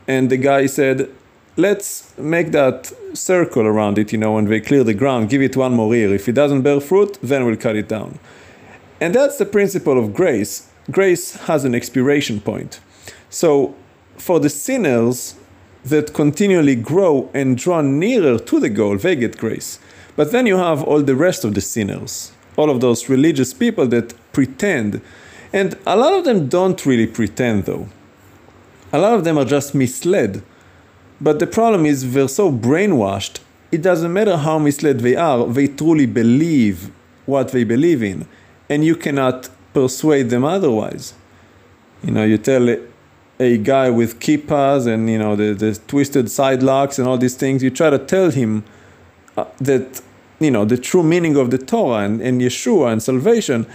And 0.07 0.29
the 0.29 0.37
guy 0.37 0.65
said, 0.65 1.09
Let's 1.57 2.17
make 2.17 2.51
that 2.53 2.93
circle 3.13 3.67
around 3.67 3.97
it, 3.97 4.13
you 4.13 4.17
know, 4.17 4.33
when 4.33 4.45
they 4.45 4.61
clear 4.61 4.85
the 4.85 4.93
ground, 4.93 5.29
give 5.29 5.41
it 5.41 5.57
one 5.57 5.73
more 5.73 5.93
year. 5.93 6.13
If 6.15 6.29
it 6.29 6.31
doesn't 6.31 6.61
bear 6.61 6.79
fruit, 6.79 7.17
then 7.21 7.45
we'll 7.45 7.57
cut 7.57 7.75
it 7.75 7.89
down. 7.89 8.19
And 9.01 9.13
that's 9.13 9.37
the 9.37 9.45
principle 9.45 9.99
of 9.99 10.13
grace 10.13 10.71
grace 10.89 11.33
has 11.47 11.65
an 11.65 11.75
expiration 11.75 12.39
point. 12.41 12.79
So, 13.29 13.75
for 14.17 14.39
the 14.39 14.49
sinners 14.49 15.35
that 15.85 16.13
continually 16.13 16.75
grow 16.75 17.29
and 17.33 17.57
draw 17.57 17.81
nearer 17.81 18.37
to 18.37 18.59
the 18.59 18.69
goal, 18.69 18.97
they 18.97 19.15
get 19.15 19.37
grace. 19.37 19.79
But 20.15 20.31
then 20.31 20.45
you 20.45 20.57
have 20.57 20.83
all 20.83 21.01
the 21.01 21.15
rest 21.15 21.45
of 21.45 21.53
the 21.53 21.61
sinners, 21.61 22.31
all 22.57 22.69
of 22.69 22.81
those 22.81 23.09
religious 23.09 23.53
people 23.53 23.87
that 23.87 24.13
pretend. 24.33 25.01
And 25.53 25.77
a 25.85 25.95
lot 25.95 26.13
of 26.13 26.25
them 26.25 26.47
don't 26.47 26.85
really 26.85 27.07
pretend, 27.07 27.65
though. 27.65 27.87
A 28.93 28.99
lot 28.99 29.13
of 29.13 29.23
them 29.23 29.37
are 29.37 29.45
just 29.45 29.73
misled. 29.73 30.43
But 31.19 31.39
the 31.39 31.47
problem 31.47 31.85
is 31.85 32.13
they're 32.13 32.27
so 32.27 32.51
brainwashed, 32.51 33.39
it 33.71 33.81
doesn't 33.81 34.11
matter 34.11 34.37
how 34.37 34.59
misled 34.59 34.99
they 34.99 35.15
are, 35.15 35.45
they 35.47 35.67
truly 35.67 36.05
believe 36.05 36.91
what 37.25 37.49
they 37.49 37.63
believe 37.63 38.03
in. 38.03 38.27
And 38.69 38.83
you 38.83 38.95
cannot 38.95 39.49
persuade 39.73 40.29
them 40.29 40.43
otherwise. 40.43 41.13
You 42.03 42.11
know, 42.11 42.23
you 42.25 42.37
tell 42.37 42.67
a, 43.39 43.57
guy 43.57 43.89
with 43.89 44.19
kippas 44.19 44.85
and 44.85 45.09
you 45.09 45.17
know 45.17 45.35
the, 45.35 45.53
the 45.53 45.79
twisted 45.87 46.29
side 46.29 46.61
locks 46.61 46.99
and 46.99 47.07
all 47.07 47.17
these 47.17 47.35
things. 47.35 47.63
You 47.63 47.69
try 47.69 47.89
to 47.89 47.97
tell 47.97 48.29
him 48.29 48.63
uh, 49.37 49.45
that 49.59 50.01
you 50.39 50.51
know 50.51 50.65
the 50.65 50.77
true 50.77 51.03
meaning 51.03 51.37
of 51.37 51.51
the 51.51 51.57
Torah 51.57 52.05
and, 52.05 52.21
and 52.21 52.41
Yeshua 52.41 52.91
and 52.91 53.01
salvation. 53.01 53.65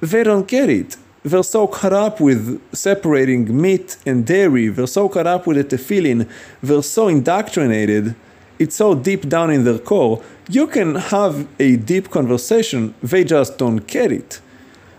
They 0.00 0.22
don't 0.22 0.46
get 0.46 0.68
it. 0.68 0.96
They're 1.22 1.42
so 1.42 1.66
caught 1.66 1.92
up 1.92 2.20
with 2.20 2.60
separating 2.72 3.60
meat 3.60 3.96
and 4.06 4.26
dairy. 4.26 4.68
They're 4.68 4.86
so 4.86 5.08
caught 5.08 5.26
up 5.26 5.46
with 5.46 5.56
the 5.56 5.76
tefillin. 5.76 6.28
They're 6.62 6.82
so 6.82 7.08
indoctrinated. 7.08 8.14
It's 8.58 8.76
so 8.76 8.94
deep 8.94 9.28
down 9.28 9.50
in 9.50 9.64
their 9.64 9.78
core. 9.78 10.22
You 10.48 10.66
can 10.66 10.94
have 10.94 11.48
a 11.58 11.76
deep 11.76 12.10
conversation. 12.10 12.94
They 13.02 13.24
just 13.24 13.58
don't 13.58 13.86
get 13.86 14.12
it 14.12 14.40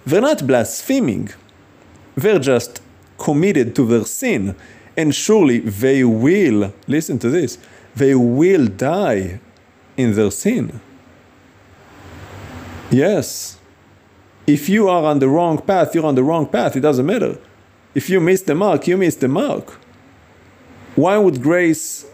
They're 0.06 0.22
not 0.22 0.48
blaspheming. 0.48 1.30
They're 2.16 2.40
just 2.40 2.82
committed 3.18 3.76
to 3.76 3.86
their 3.86 4.06
sin. 4.06 4.56
And 4.96 5.14
surely 5.14 5.60
they 5.60 6.04
will, 6.06 6.74
listen 6.88 7.20
to 7.20 7.30
this, 7.30 7.58
they 7.96 8.16
will 8.16 8.68
die 8.68 9.42
in 9.98 10.14
their 10.14 10.32
sin. 10.32 10.80
Yes. 12.90 13.58
If 14.46 14.70
you 14.70 14.88
are 14.88 15.04
on 15.04 15.20
the 15.20 15.28
wrong 15.28 15.58
path, 15.60 15.94
you're 15.94 16.06
on 16.06 16.16
the 16.16 16.24
wrong 16.24 16.48
path. 16.48 16.76
It 16.76 16.80
doesn't 16.82 17.06
matter. 17.06 17.38
If 17.94 18.10
you 18.10 18.22
miss 18.22 18.44
the 18.44 18.56
mark, 18.56 18.88
you 18.88 18.96
miss 18.96 19.16
the 19.16 19.28
mark. 19.28 19.78
Why 20.96 21.18
would 21.18 21.42
grace, 21.42 22.06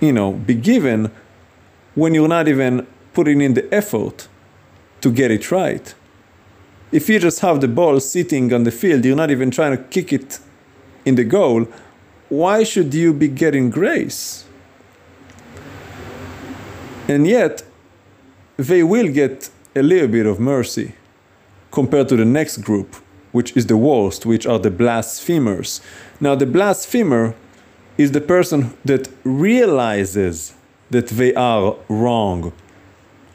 you 0.00 0.12
know, 0.12 0.32
be 0.32 0.54
given 0.54 1.10
when 1.94 2.14
you're 2.14 2.28
not 2.28 2.48
even 2.48 2.86
putting 3.12 3.40
in 3.40 3.54
the 3.54 3.72
effort 3.74 4.28
to 5.00 5.12
get 5.12 5.30
it 5.30 5.50
right? 5.50 5.94
If 6.90 7.08
you 7.08 7.18
just 7.18 7.40
have 7.40 7.60
the 7.60 7.68
ball 7.68 8.00
sitting 8.00 8.52
on 8.52 8.64
the 8.64 8.70
field, 8.70 9.04
you're 9.04 9.16
not 9.16 9.30
even 9.30 9.50
trying 9.50 9.76
to 9.76 9.82
kick 9.82 10.12
it 10.12 10.38
in 11.04 11.16
the 11.16 11.24
goal, 11.24 11.66
why 12.28 12.62
should 12.64 12.94
you 12.94 13.12
be 13.12 13.28
getting 13.28 13.68
grace? 13.70 14.44
And 17.08 17.26
yet, 17.26 17.62
they 18.58 18.82
will 18.82 19.10
get 19.10 19.50
a 19.74 19.82
little 19.82 20.08
bit 20.08 20.26
of 20.26 20.38
mercy 20.38 20.94
compared 21.70 22.08
to 22.10 22.16
the 22.16 22.24
next 22.24 22.58
group, 22.58 22.96
which 23.32 23.56
is 23.56 23.66
the 23.66 23.76
worst, 23.76 24.26
which 24.26 24.46
are 24.46 24.58
the 24.58 24.70
blasphemers. 24.70 25.80
Now, 26.20 26.34
the 26.34 26.46
blasphemer 26.46 27.34
is 27.96 28.12
the 28.12 28.20
person 28.20 28.74
that 28.84 29.08
realizes 29.24 30.54
that 30.90 31.08
they 31.08 31.34
are 31.34 31.76
wrong, 31.88 32.52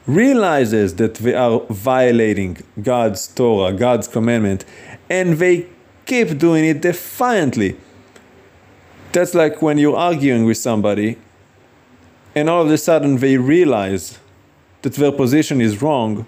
realizes 0.06 0.96
that 0.96 1.14
they 1.14 1.34
are 1.34 1.60
violating 1.70 2.58
God's 2.82 3.26
Torah, 3.28 3.72
God's 3.72 4.08
commandment, 4.08 4.64
and 5.08 5.34
they 5.34 5.66
keep 6.06 6.38
doing 6.38 6.64
it 6.64 6.80
defiantly. 6.80 7.76
That's 9.12 9.34
like 9.34 9.62
when 9.62 9.78
you're 9.78 9.96
arguing 9.96 10.44
with 10.44 10.58
somebody 10.58 11.18
and 12.34 12.50
all 12.50 12.62
of 12.62 12.70
a 12.70 12.78
sudden 12.78 13.16
they 13.16 13.36
realize 13.36 14.18
that 14.82 14.94
their 14.94 15.12
position 15.12 15.60
is 15.60 15.80
wrong, 15.80 16.26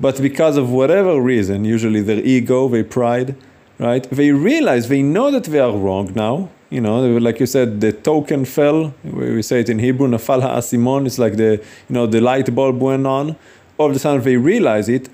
but 0.00 0.20
because 0.22 0.56
of 0.56 0.70
whatever 0.70 1.20
reason, 1.20 1.64
usually 1.64 2.00
their 2.00 2.20
ego, 2.24 2.68
their 2.68 2.84
pride, 2.84 3.34
right? 3.78 4.08
They 4.10 4.30
realize, 4.32 4.88
they 4.88 5.02
know 5.02 5.30
that 5.30 5.44
they 5.44 5.58
are 5.58 5.76
wrong 5.76 6.12
now. 6.14 6.50
You 6.70 6.80
know, 6.82 7.16
like 7.16 7.40
you 7.40 7.46
said, 7.46 7.80
the 7.80 7.92
token 7.92 8.44
fell. 8.44 8.94
We 9.02 9.42
say 9.42 9.60
it 9.60 9.70
in 9.70 9.78
Hebrew, 9.78 10.06
nafal 10.06 10.42
ha'asimon. 10.42 11.06
It's 11.06 11.18
like 11.18 11.36
the, 11.36 11.52
you 11.88 11.94
know, 11.94 12.06
the 12.06 12.20
light 12.20 12.54
bulb 12.54 12.80
went 12.80 13.06
on. 13.06 13.36
All 13.78 13.88
of 13.90 13.96
a 13.96 13.98
sudden 13.98 14.22
they 14.22 14.36
realize 14.36 14.88
it, 14.88 15.08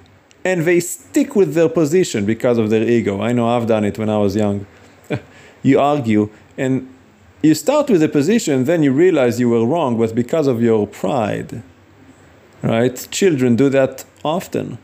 and 0.44 0.62
they 0.62 0.80
stick 0.80 1.37
with 1.37 1.54
their 1.54 1.68
position 1.68 2.26
because 2.26 2.58
of 2.58 2.70
their 2.70 2.82
ego. 2.82 3.23
I 3.23 3.32
know 3.32 3.49
I've 3.49 3.66
done 3.66 3.84
it 3.84 3.99
when 3.99 4.11
I 4.11 4.18
was 4.18 4.34
young. 4.34 4.66
you 5.62 5.78
argue, 5.80 6.30
and 6.58 6.94
you 7.45 7.55
start 7.55 7.91
with 7.91 8.03
a 8.03 8.09
position, 8.09 8.65
then 8.65 8.83
you 8.83 8.91
realize 8.91 9.39
you 9.39 9.51
were 9.51 9.67
wrong, 9.67 9.99
but 9.99 10.15
because 10.15 10.47
of 10.47 10.63
your 10.63 10.87
pride, 10.87 11.63
right? 12.63 13.07
Children 13.11 13.55
do 13.55 13.69
that 13.69 14.07
often. 14.25 14.79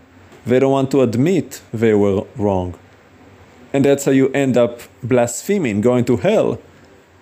They 0.45 0.59
don't 0.59 0.73
want 0.73 0.91
to 0.91 1.01
admit 1.01 1.63
they 1.73 1.95
were 1.95 2.27
wrong. 2.37 2.79
And 3.73 3.87
that's 3.87 4.05
how 4.05 4.13
you 4.13 4.29
end 4.33 4.59
up 4.59 4.81
blaspheming, 5.03 5.81
going 5.81 6.05
to 6.05 6.19
hell. 6.19 6.61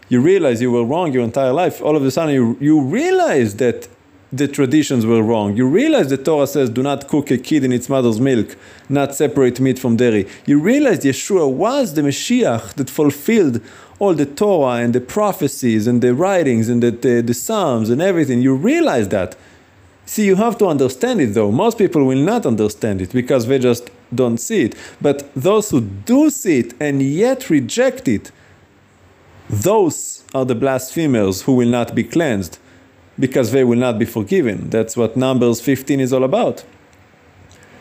You 0.09 0.21
realize 0.21 0.61
you 0.61 0.73
were 0.73 0.85
wrong 0.85 1.13
your 1.13 1.23
entire 1.23 1.53
life. 1.53 1.81
All 1.83 1.95
of 1.95 2.05
a 2.05 2.11
sudden, 2.11 2.35
you, 2.35 2.57
you 2.61 2.81
realize 2.81 3.55
that 3.57 3.87
the 4.33 4.49
traditions 4.49 5.07
were 5.07 5.23
wrong. 5.23 5.57
You 5.57 5.67
realize 5.67 6.11
the 6.11 6.17
Torah 6.17 6.47
says, 6.47 6.69
do 6.69 6.83
not 6.83 7.09
cook 7.09 7.31
a 7.31 7.39
kid 7.39 7.65
in 7.65 7.73
its 7.73 7.89
mother's 7.89 8.21
milk, 8.21 8.57
not 8.89 9.15
separate 9.15 9.61
meat 9.61 9.79
from 9.79 9.97
dairy. 9.97 10.27
You 10.47 10.61
realize 10.61 11.01
Yeshua 11.01 11.51
was 11.51 11.95
the 11.95 12.03
Mashiach 12.03 12.75
that 12.75 12.91
fulfilled 12.91 13.63
all 13.99 14.15
the 14.15 14.27
Torah 14.27 14.83
and 14.83 14.95
the 14.95 15.01
prophecies 15.01 15.87
and 15.87 16.01
the 16.03 16.15
writings 16.15 16.69
and 16.69 16.83
the, 16.83 16.91
the, 16.91 17.21
the 17.21 17.35
Psalms 17.35 17.91
and 17.91 18.01
everything. 18.01 18.41
You 18.41 18.55
realize 18.55 19.09
that. 19.09 19.37
See, 20.07 20.25
you 20.25 20.37
have 20.37 20.57
to 20.59 20.67
understand 20.67 21.21
it 21.21 21.35
though. 21.35 21.51
Most 21.51 21.79
people 21.79 22.05
will 22.05 22.23
not 22.23 22.47
understand 22.47 23.03
it 23.03 23.13
because 23.13 23.47
they 23.47 23.59
just 23.59 23.91
don't 24.15 24.39
see 24.39 24.65
it. 24.65 24.75
But 25.01 25.31
those 25.35 25.71
who 25.71 25.81
do 25.81 26.31
see 26.31 26.61
it 26.61 26.75
and 26.81 27.03
yet 27.03 27.51
reject 27.51 28.09
it, 28.09 28.31
those 29.51 30.25
are 30.35 30.45
the 30.45 30.55
blasphemers 30.55 31.43
who 31.43 31.55
will 31.55 31.69
not 31.69 31.95
be 31.95 32.05
cleansed 32.05 32.59
because 33.19 33.51
they 33.53 33.65
will 33.65 33.79
not 33.79 33.99
be 33.99 34.05
forgiven. 34.05 34.71
That's 34.71 34.97
what 34.97 35.17
Numbers 35.17 35.61
15 35.61 36.01
is 36.01 36.13
all 36.13 36.25
about. 36.25 36.65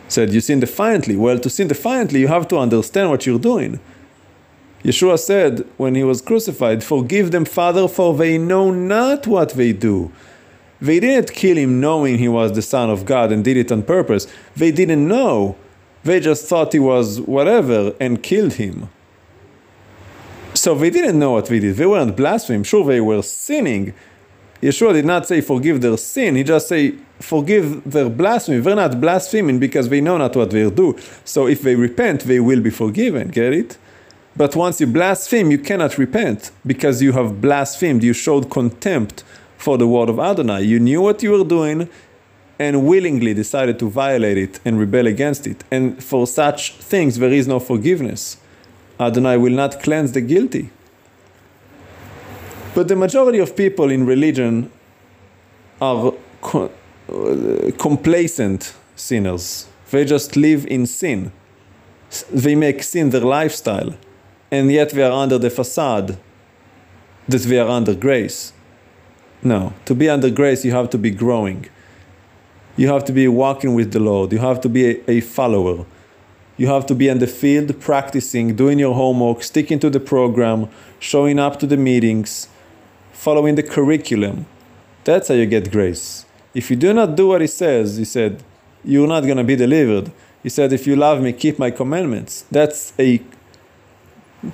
Said, 0.07 0.33
You 0.33 0.41
sin 0.41 0.59
defiantly. 0.59 1.15
Well, 1.15 1.39
to 1.39 1.49
sin 1.49 1.67
defiantly, 1.67 2.21
you 2.21 2.27
have 2.27 2.47
to 2.49 2.57
understand 2.57 3.09
what 3.09 3.25
you're 3.25 3.39
doing. 3.39 3.79
Yeshua 4.83 5.19
said 5.19 5.67
when 5.77 5.95
he 5.95 6.03
was 6.03 6.21
crucified, 6.21 6.83
Forgive 6.83 7.31
them, 7.31 7.45
Father, 7.45 7.87
for 7.87 8.15
they 8.15 8.37
know 8.37 8.71
not 8.71 9.27
what 9.27 9.51
they 9.51 9.73
do. 9.73 10.11
They 10.79 10.99
didn't 10.99 11.33
kill 11.33 11.57
him 11.57 11.79
knowing 11.79 12.19
he 12.19 12.27
was 12.27 12.53
the 12.53 12.61
Son 12.61 12.89
of 12.89 13.05
God 13.05 13.31
and 13.31 13.43
did 13.43 13.57
it 13.57 13.71
on 13.71 13.83
purpose. 13.83 14.27
They 14.55 14.71
didn't 14.71 15.07
know. 15.07 15.55
They 16.03 16.19
just 16.19 16.45
thought 16.45 16.73
he 16.73 16.79
was 16.79 17.19
whatever 17.21 17.93
and 17.99 18.21
killed 18.21 18.53
him. 18.53 18.89
So 20.53 20.75
they 20.75 20.89
didn't 20.89 21.19
know 21.19 21.31
what 21.31 21.47
they 21.47 21.59
did. 21.59 21.75
They 21.75 21.85
weren't 21.85 22.15
blaspheming. 22.15 22.63
Sure, 22.63 22.85
they 22.85 23.01
were 23.01 23.21
sinning. 23.23 23.93
Yeshua 24.61 24.93
did 24.93 25.05
not 25.05 25.27
say 25.27 25.41
forgive 25.41 25.81
their 25.81 25.97
sin. 25.97 26.35
He 26.35 26.43
just 26.43 26.67
say 26.67 26.95
forgive 27.19 27.83
their 27.83 28.09
blasphemy. 28.09 28.59
They're 28.59 28.75
not 28.75 28.99
blaspheming 29.01 29.59
because 29.59 29.89
they 29.89 30.01
know 30.01 30.17
not 30.17 30.35
what 30.35 30.51
they 30.51 30.69
do. 30.69 30.97
So 31.25 31.47
if 31.47 31.61
they 31.61 31.75
repent, 31.75 32.21
they 32.21 32.39
will 32.39 32.61
be 32.61 32.69
forgiven. 32.69 33.29
Get 33.29 33.53
it? 33.53 33.77
But 34.37 34.55
once 34.55 34.79
you 34.79 34.85
blaspheme, 34.85 35.49
you 35.49 35.57
cannot 35.57 35.97
repent 35.97 36.51
because 36.65 37.01
you 37.01 37.13
have 37.13 37.41
blasphemed. 37.41 38.03
You 38.03 38.13
showed 38.13 38.51
contempt 38.51 39.23
for 39.57 39.79
the 39.79 39.87
word 39.87 40.09
of 40.09 40.19
Adonai. 40.19 40.61
You 40.61 40.79
knew 40.79 41.01
what 41.01 41.23
you 41.23 41.31
were 41.31 41.43
doing 41.43 41.89
and 42.59 42.85
willingly 42.85 43.33
decided 43.33 43.79
to 43.79 43.89
violate 43.89 44.37
it 44.37 44.59
and 44.63 44.79
rebel 44.79 45.07
against 45.07 45.47
it. 45.47 45.63
And 45.71 46.03
for 46.03 46.27
such 46.27 46.73
things, 46.73 47.17
there 47.17 47.31
is 47.31 47.47
no 47.47 47.59
forgiveness. 47.59 48.37
Adonai 48.99 49.37
will 49.37 49.53
not 49.53 49.81
cleanse 49.81 50.11
the 50.11 50.21
guilty. 50.21 50.69
But 52.75 52.87
the 52.87 52.95
majority 52.95 53.39
of 53.39 53.55
people 53.55 53.89
in 53.89 54.05
religion 54.05 54.71
are 55.81 56.13
co- 56.41 56.71
uh, 57.09 57.71
complacent 57.79 58.75
sinners. 58.95 59.67
They 59.89 60.05
just 60.05 60.35
live 60.35 60.67
in 60.67 60.85
sin. 60.85 61.31
They 62.31 62.53
make 62.53 62.83
sin 62.83 63.09
their 63.09 63.21
lifestyle 63.21 63.95
and 64.51 64.71
yet 64.71 64.93
we 64.93 65.01
are 65.01 65.11
under 65.11 65.37
the 65.37 65.49
facade 65.49 66.17
that 67.27 67.45
we 67.45 67.57
are 67.57 67.67
under 67.67 67.93
grace. 67.93 68.53
No, 69.43 69.73
to 69.85 69.93
be 69.93 70.09
under 70.09 70.29
grace, 70.29 70.65
you 70.65 70.71
have 70.71 70.89
to 70.91 70.97
be 70.97 71.11
growing. 71.11 71.67
You 72.75 72.87
have 72.89 73.05
to 73.05 73.11
be 73.11 73.27
walking 73.27 73.73
with 73.73 73.91
the 73.91 73.99
Lord. 73.99 74.31
You 74.31 74.39
have 74.39 74.61
to 74.61 74.69
be 74.69 74.85
a, 74.85 75.11
a 75.11 75.21
follower. 75.21 75.85
You 76.57 76.67
have 76.67 76.85
to 76.87 76.95
be 76.95 77.07
in 77.07 77.19
the 77.19 77.27
field 77.27 77.79
practicing, 77.79 78.55
doing 78.55 78.79
your 78.79 78.95
homework, 78.95 79.43
sticking 79.43 79.79
to 79.79 79.89
the 79.89 79.99
program, 79.99 80.69
showing 80.99 81.37
up 81.37 81.59
to 81.59 81.67
the 81.67 81.77
meetings, 81.77 82.49
following 83.11 83.55
the 83.55 83.63
curriculum. 83.63 84.45
That's 85.03 85.27
how 85.27 85.35
you 85.35 85.45
get 85.45 85.71
grace. 85.71 86.25
If 86.53 86.71
you 86.71 86.75
do 86.75 86.93
not 86.93 87.15
do 87.15 87.27
what 87.27 87.41
he 87.41 87.47
says, 87.47 87.97
he 87.97 88.05
said, 88.05 88.43
you're 88.83 89.07
not 89.07 89.23
going 89.23 89.37
to 89.37 89.43
be 89.43 89.55
delivered. 89.55 90.11
He 90.41 90.49
said, 90.49 90.73
if 90.73 90.87
you 90.87 90.95
love 90.95 91.21
me, 91.21 91.33
keep 91.33 91.59
my 91.59 91.69
commandments. 91.69 92.45
That's 92.49 92.93
a 92.97 93.21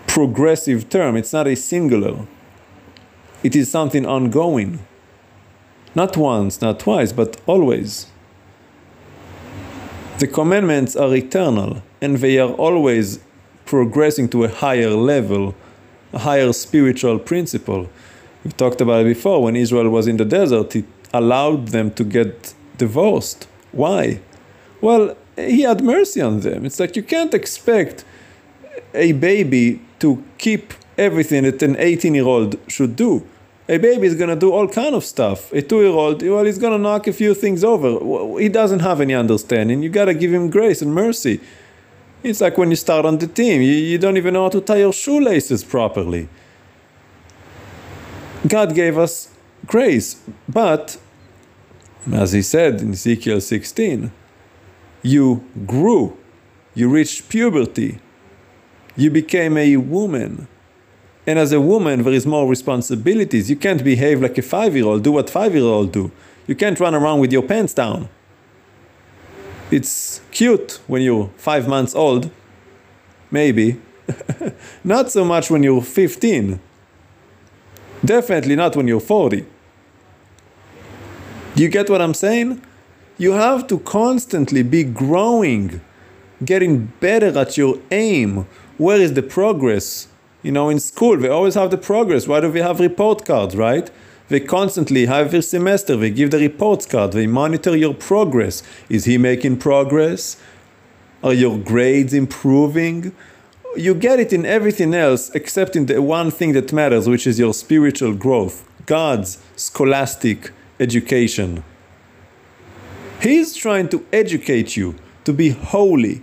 progressive 0.07 0.89
term, 0.89 1.15
it's 1.15 1.33
not 1.33 1.47
a 1.47 1.55
singular. 1.55 2.25
It 3.43 3.55
is 3.55 3.69
something 3.69 4.05
ongoing. 4.05 4.79
Not 5.95 6.17
once, 6.17 6.61
not 6.61 6.79
twice, 6.79 7.11
but 7.11 7.39
always. 7.45 8.07
The 10.19 10.27
commandments 10.27 10.95
are 10.95 11.13
eternal 11.13 11.83
and 12.01 12.17
they 12.17 12.37
are 12.39 12.51
always 12.53 13.19
progressing 13.65 14.29
to 14.29 14.43
a 14.43 14.49
higher 14.49 14.91
level, 14.91 15.55
a 16.13 16.19
higher 16.19 16.53
spiritual 16.53 17.19
principle. 17.19 17.89
We 18.43 18.51
talked 18.51 18.81
about 18.81 19.01
it 19.01 19.13
before 19.15 19.43
when 19.43 19.55
Israel 19.55 19.89
was 19.89 20.07
in 20.07 20.17
the 20.17 20.25
desert, 20.25 20.75
it 20.75 20.85
allowed 21.13 21.69
them 21.69 21.91
to 21.91 22.03
get 22.03 22.53
divorced. 22.77 23.47
Why? 23.71 24.19
Well, 24.81 25.15
he 25.35 25.61
had 25.61 25.83
mercy 25.83 26.21
on 26.21 26.41
them. 26.41 26.65
It's 26.65 26.79
like 26.79 26.95
you 26.95 27.03
can't 27.03 27.33
expect 27.33 28.05
a 28.93 29.11
baby 29.13 29.81
to 29.99 30.23
keep 30.37 30.73
everything 30.97 31.43
that 31.43 31.61
an 31.61 31.75
18 31.77 32.13
year 32.15 32.25
old 32.25 32.57
should 32.67 32.95
do. 32.95 33.25
A 33.69 33.77
baby 33.77 34.07
is 34.07 34.15
gonna 34.15 34.35
do 34.35 34.51
all 34.51 34.67
kind 34.67 34.93
of 34.93 35.03
stuff. 35.05 35.51
A 35.53 35.61
two 35.61 35.81
year 35.81 35.91
old, 35.91 36.21
well, 36.21 36.43
he's 36.43 36.57
gonna 36.57 36.77
knock 36.77 37.07
a 37.07 37.13
few 37.13 37.33
things 37.33 37.63
over. 37.63 38.39
He 38.39 38.49
doesn't 38.49 38.79
have 38.79 38.99
any 38.99 39.13
understanding. 39.13 39.81
You 39.81 39.89
gotta 39.89 40.13
give 40.13 40.33
him 40.33 40.49
grace 40.49 40.81
and 40.81 40.93
mercy. 40.93 41.39
It's 42.23 42.41
like 42.41 42.57
when 42.57 42.69
you 42.69 42.75
start 42.75 43.05
on 43.05 43.17
the 43.17 43.27
team, 43.27 43.61
you, 43.61 43.71
you 43.71 43.97
don't 43.97 44.17
even 44.17 44.33
know 44.33 44.43
how 44.43 44.49
to 44.49 44.61
tie 44.61 44.77
your 44.77 44.93
shoelaces 44.93 45.63
properly. 45.63 46.29
God 48.47 48.75
gave 48.75 48.97
us 48.97 49.29
grace, 49.65 50.21
but 50.47 50.97
as 52.11 52.33
he 52.33 52.41
said 52.41 52.81
in 52.81 52.91
Ezekiel 52.91 53.39
16, 53.39 54.11
you 55.01 55.43
grew 55.65 56.17
You 56.75 56.89
reached 56.89 57.29
puberty. 57.29 57.99
You 58.95 59.09
became 59.09 59.57
a 59.57 59.77
woman. 59.77 60.47
And 61.25 61.39
as 61.39 61.51
a 61.51 61.61
woman, 61.61 62.03
there 62.03 62.13
is 62.13 62.25
more 62.25 62.47
responsibilities. 62.47 63.49
You 63.49 63.55
can't 63.55 63.83
behave 63.83 64.21
like 64.21 64.37
a 64.37 64.41
five 64.41 64.75
year 64.75 64.85
old, 64.85 65.03
do 65.03 65.13
what 65.13 65.29
five 65.29 65.53
year 65.55 65.63
old 65.63 65.91
do. 65.91 66.11
You 66.47 66.55
can't 66.55 66.79
run 66.79 66.93
around 66.93 67.19
with 67.19 67.31
your 67.31 67.43
pants 67.43 67.73
down. 67.73 68.09
It's 69.71 70.21
cute 70.31 70.81
when 70.87 71.01
you're 71.01 71.31
five 71.37 71.67
months 71.67 71.95
old, 71.95 72.29
maybe. 73.31 73.79
not 74.83 75.09
so 75.09 75.23
much 75.23 75.49
when 75.49 75.63
you're 75.63 75.81
15. 75.81 76.59
Definitely 78.03 78.55
not 78.55 78.75
when 78.75 78.87
you're 78.87 78.99
40. 78.99 79.45
Do 81.55 81.63
You 81.63 81.69
get 81.69 81.89
what 81.89 82.01
I'm 82.01 82.13
saying? 82.13 82.61
You 83.17 83.31
have 83.33 83.67
to 83.67 83.79
constantly 83.79 84.63
be 84.63 84.83
growing, 84.83 85.81
getting 86.43 86.91
better 86.99 87.37
at 87.39 87.57
your 87.57 87.77
aim. 87.91 88.45
Where 88.77 88.99
is 88.99 89.13
the 89.13 89.23
progress? 89.23 90.07
You 90.41 90.51
know, 90.51 90.69
in 90.69 90.79
school, 90.79 91.17
they 91.17 91.29
always 91.29 91.55
have 91.55 91.71
the 91.71 91.77
progress. 91.77 92.27
Why 92.27 92.41
do 92.41 92.49
we 92.49 92.59
have 92.59 92.79
report 92.79 93.25
cards, 93.25 93.55
right? 93.55 93.89
They 94.29 94.39
constantly, 94.39 95.07
every 95.07 95.41
semester, 95.41 95.95
they 95.95 96.09
give 96.09 96.31
the 96.31 96.39
report 96.39 96.87
card. 96.89 97.11
They 97.11 97.27
monitor 97.27 97.75
your 97.77 97.93
progress. 97.93 98.63
Is 98.89 99.05
he 99.05 99.17
making 99.17 99.57
progress? 99.57 100.37
Are 101.23 101.33
your 101.33 101.57
grades 101.57 102.13
improving? 102.13 103.15
You 103.75 103.95
get 103.95 104.19
it 104.19 104.33
in 104.33 104.45
everything 104.45 104.93
else 104.93 105.29
except 105.31 105.75
in 105.75 105.85
the 105.85 106.01
one 106.01 106.31
thing 106.31 106.53
that 106.53 106.73
matters, 106.73 107.07
which 107.07 107.25
is 107.27 107.39
your 107.39 107.53
spiritual 107.53 108.13
growth, 108.13 108.67
God's 108.85 109.37
scholastic 109.55 110.51
education. 110.79 111.63
He's 113.21 113.55
trying 113.55 113.87
to 113.89 114.05
educate 114.11 114.75
you 114.75 114.95
to 115.23 115.31
be 115.31 115.49
holy 115.49 116.21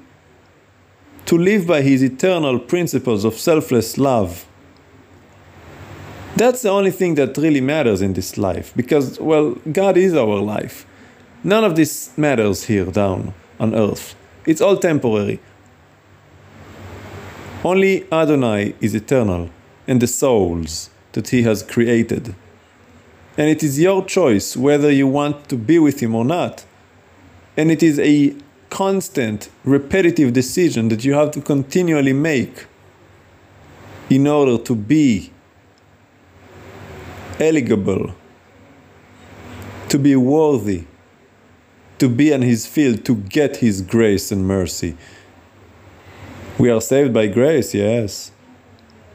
to 1.26 1.38
live 1.38 1.66
by 1.66 1.82
his 1.82 2.02
eternal 2.02 2.58
principles 2.58 3.24
of 3.24 3.34
selfless 3.34 3.98
love. 3.98 4.46
That's 6.36 6.62
the 6.62 6.70
only 6.70 6.90
thing 6.90 7.16
that 7.16 7.36
really 7.36 7.60
matters 7.60 8.02
in 8.02 8.12
this 8.12 8.38
life 8.38 8.72
because, 8.74 9.18
well, 9.20 9.56
God 9.70 9.96
is 9.96 10.14
our 10.14 10.38
life. 10.38 10.86
None 11.42 11.64
of 11.64 11.76
this 11.76 12.16
matters 12.16 12.64
here 12.64 12.86
down 12.86 13.34
on 13.58 13.74
earth. 13.74 14.14
It's 14.46 14.60
all 14.60 14.76
temporary. 14.76 15.40
Only 17.62 18.10
Adonai 18.12 18.74
is 18.80 18.94
eternal 18.94 19.50
and 19.86 20.00
the 20.00 20.06
souls 20.06 20.90
that 21.12 21.28
he 21.28 21.42
has 21.42 21.62
created. 21.62 22.34
And 23.36 23.48
it 23.48 23.62
is 23.62 23.80
your 23.80 24.04
choice 24.04 24.56
whether 24.56 24.90
you 24.90 25.06
want 25.06 25.48
to 25.48 25.56
be 25.56 25.78
with 25.78 26.00
him 26.00 26.14
or 26.14 26.24
not. 26.24 26.64
And 27.56 27.70
it 27.70 27.82
is 27.82 27.98
a 27.98 28.34
constant, 28.70 29.50
repetitive 29.64 30.32
decision 30.32 30.88
that 30.88 31.04
you 31.04 31.12
have 31.14 31.30
to 31.32 31.40
continually 31.40 32.12
make 32.12 32.66
in 34.08 34.26
order 34.26 34.56
to 34.62 34.74
be 34.74 35.30
eligible, 37.38 38.14
to 39.88 39.98
be 39.98 40.16
worthy, 40.16 40.84
to 41.98 42.08
be 42.08 42.32
in 42.32 42.42
His 42.42 42.66
field, 42.66 43.04
to 43.04 43.14
get 43.14 43.58
His 43.58 43.82
grace 43.82 44.32
and 44.32 44.46
mercy. 44.46 44.96
We 46.58 46.70
are 46.70 46.80
saved 46.80 47.12
by 47.12 47.26
grace, 47.26 47.74
yes, 47.74 48.32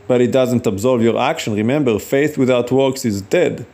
but 0.07 0.21
it 0.21 0.31
doesn't 0.31 0.65
absolve 0.65 1.01
your 1.01 1.19
action. 1.19 1.53
Remember, 1.53 1.97
faith 1.99 2.37
without 2.37 2.71
works 2.71 3.05
is 3.05 3.21
dead. 3.21 3.65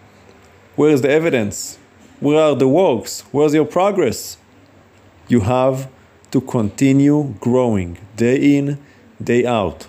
Where 0.75 0.91
is 0.91 1.01
the 1.01 1.09
evidence? 1.09 1.77
Where 2.19 2.39
are 2.39 2.55
the 2.55 2.67
works? 2.67 3.21
Where's 3.31 3.53
your 3.53 3.65
progress? 3.65 4.37
You 5.31 5.39
have 5.39 5.89
to 6.29 6.41
continue 6.41 7.33
growing 7.39 7.97
day 8.17 8.57
in, 8.57 8.77
day 9.23 9.45
out. 9.45 9.87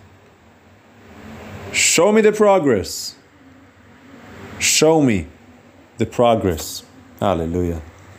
Show 1.73 2.13
me 2.13 2.21
the 2.21 2.33
progress. 2.33 3.17
Show 4.61 5.03
me 5.03 5.27
the 5.99 6.07
progress. 6.07 6.85
Hallelujah. 7.19 7.83